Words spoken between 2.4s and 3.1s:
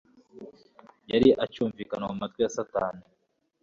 ya Satani.